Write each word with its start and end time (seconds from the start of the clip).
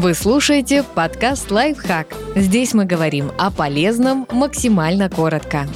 Вы 0.00 0.14
слушаете 0.14 0.84
подкаст 0.84 1.50
«Лайфхак». 1.50 2.14
Здесь 2.36 2.72
мы 2.72 2.84
говорим 2.84 3.32
о 3.36 3.50
полезном 3.50 4.28
максимально 4.30 5.10
коротко. 5.10 5.66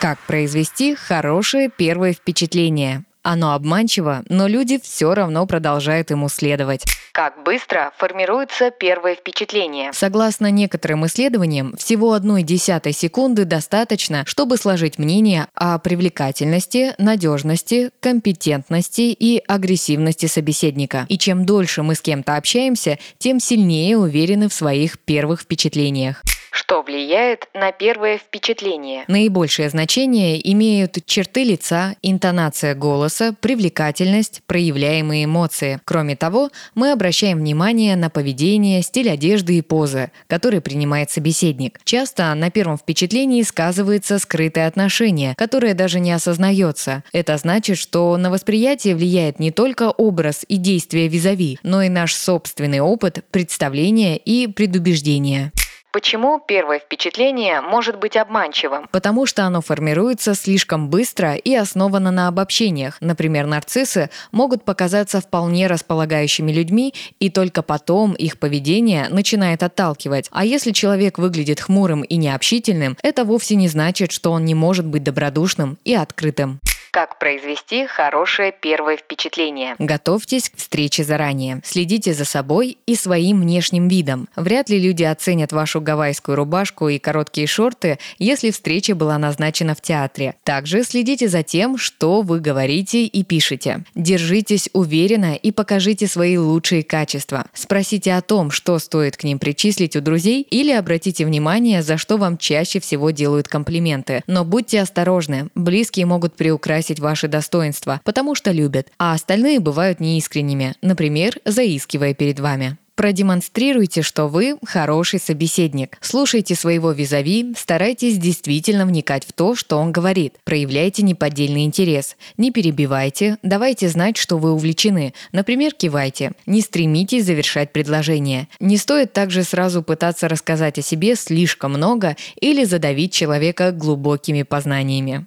Как 0.00 0.18
произвести 0.26 0.96
хорошее 0.96 1.70
первое 1.70 2.12
впечатление? 2.12 3.04
Оно 3.22 3.52
обманчиво, 3.52 4.22
но 4.28 4.46
люди 4.46 4.80
все 4.82 5.12
равно 5.14 5.46
продолжают 5.46 6.10
ему 6.10 6.28
следовать. 6.30 6.84
Как 7.12 7.42
быстро 7.42 7.92
формируется 7.98 8.70
первое 8.70 9.14
впечатление? 9.14 9.92
Согласно 9.92 10.50
некоторым 10.50 11.04
исследованиям, 11.04 11.76
всего 11.76 12.14
одной 12.14 12.42
десятой 12.42 12.92
секунды 12.92 13.44
достаточно, 13.44 14.24
чтобы 14.26 14.56
сложить 14.56 14.98
мнение 14.98 15.48
о 15.54 15.78
привлекательности, 15.78 16.94
надежности, 16.96 17.90
компетентности 18.00 19.12
и 19.12 19.42
агрессивности 19.46 20.26
собеседника. 20.26 21.04
И 21.08 21.18
чем 21.18 21.44
дольше 21.44 21.82
мы 21.82 21.96
с 21.96 22.00
кем-то 22.00 22.36
общаемся, 22.36 22.98
тем 23.18 23.38
сильнее 23.38 23.98
уверены 23.98 24.48
в 24.48 24.54
своих 24.54 24.98
первых 24.98 25.42
впечатлениях. 25.42 26.22
Что 26.50 26.82
влияет 26.82 27.48
на 27.54 27.70
первое 27.70 28.18
впечатление? 28.18 29.04
Наибольшее 29.06 29.70
значение 29.70 30.40
имеют 30.52 30.98
черты 31.06 31.44
лица, 31.44 31.94
интонация 32.02 32.74
голоса, 32.74 33.34
привлекательность, 33.40 34.42
проявляемые 34.46 35.24
эмоции. 35.24 35.80
Кроме 35.84 36.16
того, 36.16 36.50
мы 36.74 36.90
обращаем 36.90 37.38
внимание 37.38 37.94
на 37.94 38.10
поведение, 38.10 38.82
стиль 38.82 39.10
одежды 39.10 39.58
и 39.58 39.62
позы, 39.62 40.10
который 40.26 40.60
принимает 40.60 41.10
собеседник. 41.10 41.78
Часто 41.84 42.34
на 42.34 42.50
первом 42.50 42.78
впечатлении 42.78 43.42
сказывается 43.42 44.18
скрытое 44.18 44.66
отношение, 44.66 45.34
которое 45.36 45.74
даже 45.74 46.00
не 46.00 46.12
осознается. 46.12 47.04
Это 47.12 47.36
значит, 47.36 47.78
что 47.78 48.16
на 48.16 48.30
восприятие 48.30 48.96
влияет 48.96 49.38
не 49.38 49.52
только 49.52 49.90
образ 49.90 50.44
и 50.48 50.56
действия 50.56 51.06
визави, 51.06 51.58
но 51.62 51.82
и 51.82 51.88
наш 51.88 52.14
собственный 52.14 52.80
опыт, 52.80 53.24
представления 53.30 54.16
и 54.16 54.48
предубеждения. 54.48 55.52
Почему 55.92 56.40
первое 56.46 56.78
впечатление 56.78 57.60
может 57.60 57.98
быть 57.98 58.16
обманчивым? 58.16 58.86
Потому 58.92 59.26
что 59.26 59.42
оно 59.42 59.60
формируется 59.60 60.36
слишком 60.36 60.88
быстро 60.88 61.34
и 61.34 61.52
основано 61.52 62.12
на 62.12 62.28
обобщениях. 62.28 62.96
Например, 63.00 63.46
нарциссы 63.46 64.08
могут 64.30 64.64
показаться 64.64 65.20
вполне 65.20 65.66
располагающими 65.66 66.52
людьми, 66.52 66.94
и 67.18 67.28
только 67.28 67.62
потом 67.62 68.12
их 68.12 68.38
поведение 68.38 69.08
начинает 69.08 69.64
отталкивать. 69.64 70.28
А 70.30 70.44
если 70.44 70.70
человек 70.70 71.18
выглядит 71.18 71.60
хмурым 71.60 72.02
и 72.02 72.16
необщительным, 72.16 72.96
это 73.02 73.24
вовсе 73.24 73.56
не 73.56 73.66
значит, 73.66 74.12
что 74.12 74.30
он 74.30 74.44
не 74.44 74.54
может 74.54 74.86
быть 74.86 75.02
добродушным 75.02 75.76
и 75.84 75.94
открытым. 75.94 76.60
Как 76.92 77.20
произвести 77.20 77.86
хорошее 77.86 78.52
первое 78.58 78.96
впечатление? 78.96 79.76
Готовьтесь 79.78 80.50
к 80.50 80.56
встрече 80.56 81.04
заранее. 81.04 81.60
Следите 81.64 82.12
за 82.14 82.24
собой 82.24 82.78
и 82.84 82.96
своим 82.96 83.42
внешним 83.42 83.86
видом. 83.86 84.28
Вряд 84.34 84.68
ли 84.70 84.80
люди 84.80 85.04
оценят 85.04 85.52
вашу 85.52 85.80
гавайскую 85.80 86.34
рубашку 86.34 86.88
и 86.88 86.98
короткие 86.98 87.46
шорты, 87.46 88.00
если 88.18 88.50
встреча 88.50 88.96
была 88.96 89.18
назначена 89.18 89.76
в 89.76 89.80
театре. 89.80 90.34
Также 90.42 90.82
следите 90.82 91.28
за 91.28 91.44
тем, 91.44 91.78
что 91.78 92.22
вы 92.22 92.40
говорите 92.40 93.04
и 93.04 93.22
пишете. 93.22 93.84
Держитесь 93.94 94.68
уверенно 94.72 95.36
и 95.36 95.52
покажите 95.52 96.08
свои 96.08 96.38
лучшие 96.38 96.82
качества. 96.82 97.46
Спросите 97.54 98.14
о 98.14 98.20
том, 98.20 98.50
что 98.50 98.76
стоит 98.80 99.16
к 99.16 99.22
ним 99.22 99.38
причислить 99.38 99.94
у 99.94 100.00
друзей 100.00 100.42
или 100.42 100.72
обратите 100.72 101.24
внимание, 101.24 101.82
за 101.82 101.98
что 101.98 102.16
вам 102.16 102.36
чаще 102.36 102.80
всего 102.80 103.12
делают 103.12 103.46
комплименты. 103.46 104.24
Но 104.26 104.44
будьте 104.44 104.80
осторожны, 104.80 105.50
близкие 105.54 106.06
могут 106.06 106.34
приукрасить 106.34 106.79
украсить 106.80 107.00
ваши 107.00 107.28
достоинства, 107.28 108.00
потому 108.04 108.34
что 108.34 108.52
любят, 108.52 108.88
а 108.98 109.12
остальные 109.12 109.60
бывают 109.60 110.00
неискренними, 110.00 110.74
например, 110.80 111.38
заискивая 111.44 112.14
перед 112.14 112.40
вами. 112.40 112.78
Продемонстрируйте, 112.94 114.02
что 114.02 114.28
вы 114.28 114.56
хороший 114.66 115.20
собеседник. 115.20 115.96
Слушайте 116.02 116.54
своего 116.54 116.92
визави, 116.92 117.54
старайтесь 117.56 118.18
действительно 118.18 118.84
вникать 118.84 119.24
в 119.26 119.32
то, 119.32 119.54
что 119.54 119.78
он 119.78 119.90
говорит. 119.92 120.34
Проявляйте 120.44 121.02
неподдельный 121.02 121.64
интерес. 121.64 122.16
Не 122.36 122.50
перебивайте, 122.50 123.36
давайте 123.42 123.88
знать, 123.88 124.18
что 124.18 124.36
вы 124.36 124.52
увлечены. 124.52 125.14
Например, 125.32 125.72
кивайте. 125.72 126.32
Не 126.46 126.60
стремитесь 126.60 127.24
завершать 127.24 127.72
предложение. 127.72 128.48
Не 128.58 128.76
стоит 128.76 129.12
также 129.12 129.44
сразу 129.44 129.82
пытаться 129.82 130.28
рассказать 130.28 130.78
о 130.78 130.82
себе 130.82 131.14
слишком 131.14 131.72
много 131.72 132.16
или 132.40 132.64
задавить 132.64 133.14
человека 133.14 133.72
глубокими 133.72 134.42
познаниями. 134.42 135.26